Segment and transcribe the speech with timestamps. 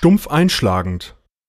[0.00, 1.14] stumpf einschlagend.